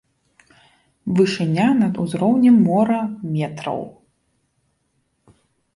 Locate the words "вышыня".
1.19-1.67